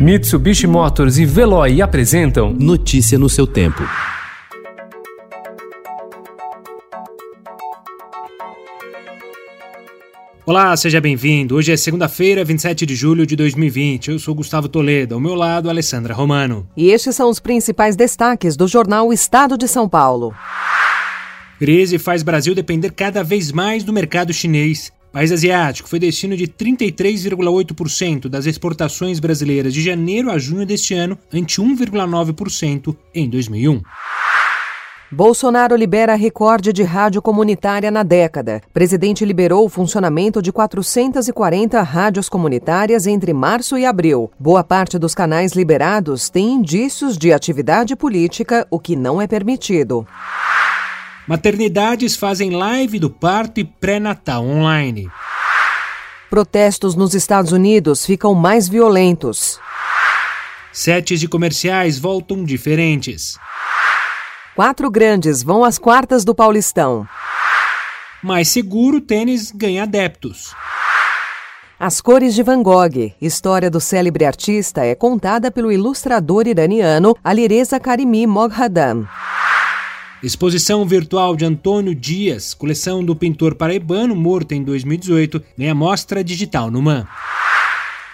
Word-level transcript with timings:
Mitsubishi 0.00 0.66
Motors 0.66 1.18
e 1.18 1.26
Veloy 1.26 1.82
apresentam 1.82 2.54
Notícia 2.54 3.18
no 3.18 3.28
seu 3.28 3.46
tempo. 3.46 3.82
Olá, 10.46 10.74
seja 10.74 11.02
bem-vindo. 11.02 11.54
Hoje 11.54 11.72
é 11.72 11.76
segunda-feira, 11.76 12.42
27 12.42 12.86
de 12.86 12.96
julho 12.96 13.26
de 13.26 13.36
2020. 13.36 14.12
Eu 14.12 14.18
sou 14.18 14.34
Gustavo 14.34 14.70
Toledo, 14.70 15.16
ao 15.16 15.20
meu 15.20 15.34
lado, 15.34 15.68
Alessandra 15.68 16.14
Romano. 16.14 16.66
E 16.74 16.90
estes 16.90 17.14
são 17.14 17.28
os 17.28 17.38
principais 17.38 17.94
destaques 17.94 18.56
do 18.56 18.66
jornal 18.66 19.12
Estado 19.12 19.58
de 19.58 19.68
São 19.68 19.86
Paulo. 19.86 20.34
Crise 21.58 21.98
faz 21.98 22.22
Brasil 22.22 22.54
depender 22.54 22.92
cada 22.92 23.22
vez 23.22 23.52
mais 23.52 23.84
do 23.84 23.92
mercado 23.92 24.32
chinês. 24.32 24.90
País 25.12 25.32
asiático 25.32 25.88
foi 25.88 25.98
destino 25.98 26.36
de 26.36 26.46
33,8% 26.46 28.28
das 28.28 28.46
exportações 28.46 29.18
brasileiras 29.18 29.74
de 29.74 29.82
janeiro 29.82 30.30
a 30.30 30.38
junho 30.38 30.64
deste 30.64 30.94
ano, 30.94 31.18
ante 31.32 31.60
1,9% 31.60 32.96
em 33.12 33.28
2001. 33.28 33.80
Bolsonaro 35.12 35.74
libera 35.74 36.14
recorde 36.14 36.72
de 36.72 36.84
rádio 36.84 37.20
comunitária 37.20 37.90
na 37.90 38.04
década. 38.04 38.62
Presidente 38.72 39.24
liberou 39.24 39.66
o 39.66 39.68
funcionamento 39.68 40.40
de 40.40 40.52
440 40.52 41.82
rádios 41.82 42.28
comunitárias 42.28 43.08
entre 43.08 43.32
março 43.32 43.76
e 43.76 43.84
abril. 43.84 44.30
Boa 44.38 44.62
parte 44.62 44.96
dos 44.96 45.12
canais 45.12 45.54
liberados 45.54 46.30
tem 46.30 46.52
indícios 46.52 47.18
de 47.18 47.32
atividade 47.32 47.96
política, 47.96 48.64
o 48.70 48.78
que 48.78 48.94
não 48.94 49.20
é 49.20 49.26
permitido. 49.26 50.06
Maternidades 51.30 52.16
fazem 52.16 52.50
live 52.50 52.98
do 52.98 53.08
parto 53.08 53.60
e 53.60 53.64
pré-natal 53.64 54.44
online. 54.44 55.08
Protestos 56.28 56.96
nos 56.96 57.14
Estados 57.14 57.52
Unidos 57.52 58.04
ficam 58.04 58.34
mais 58.34 58.68
violentos. 58.68 59.60
Sets 60.72 61.20
de 61.20 61.28
comerciais 61.28 62.00
voltam 62.00 62.42
diferentes. 62.42 63.38
Quatro 64.56 64.90
grandes 64.90 65.40
vão 65.40 65.62
às 65.62 65.78
quartas 65.78 66.24
do 66.24 66.34
Paulistão. 66.34 67.06
Mais 68.20 68.48
seguro, 68.48 69.00
tênis 69.00 69.52
ganha 69.52 69.84
adeptos. 69.84 70.52
As 71.78 72.00
Cores 72.00 72.34
de 72.34 72.42
Van 72.42 72.60
Gogh, 72.60 73.14
história 73.22 73.70
do 73.70 73.80
célebre 73.80 74.24
artista, 74.24 74.84
é 74.84 74.96
contada 74.96 75.48
pelo 75.48 75.70
ilustrador 75.70 76.48
iraniano 76.48 77.16
Alireza 77.22 77.78
Karimi 77.78 78.26
Moghadam. 78.26 79.06
Exposição 80.22 80.84
virtual 80.84 81.34
de 81.34 81.46
Antônio 81.46 81.94
Dias, 81.94 82.52
coleção 82.52 83.02
do 83.02 83.16
pintor 83.16 83.54
paraibano, 83.54 84.14
morto 84.14 84.52
em 84.52 84.62
2018, 84.62 85.42
nem 85.56 85.70
a 85.70 85.74
mostra 85.74 86.22
digital 86.22 86.70
no 86.70 86.82
MAN. 86.82 87.06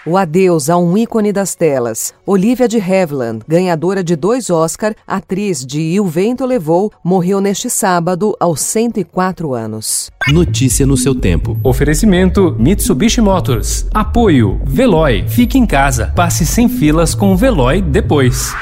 O 0.05 0.15
adeus 0.15 0.69
a 0.69 0.77
um 0.77 0.97
ícone 0.97 1.33
das 1.33 1.53
telas. 1.53 2.13
Olivia 2.25 2.65
de 2.65 2.79
Havilland, 2.79 3.43
ganhadora 3.45 4.01
de 4.01 4.15
dois 4.15 4.49
Oscar, 4.49 4.95
atriz 5.05 5.65
de 5.65 5.81
E 5.81 5.99
o 5.99 6.05
Vento 6.05 6.45
Levou, 6.45 6.89
morreu 7.03 7.41
neste 7.41 7.69
sábado 7.69 8.33
aos 8.39 8.61
104 8.61 9.53
anos. 9.53 10.09
Notícia 10.29 10.85
no 10.85 10.95
seu 10.95 11.13
tempo. 11.13 11.59
Oferecimento 11.61 12.55
Mitsubishi 12.57 13.19
Motors. 13.19 13.85
Apoio 13.93 14.61
Veloy. 14.63 15.25
Fique 15.27 15.57
em 15.57 15.65
casa. 15.65 16.13
Passe 16.15 16.45
sem 16.45 16.69
filas 16.69 17.13
com 17.13 17.33
o 17.33 17.35
Veloy 17.35 17.81
depois. 17.81 18.53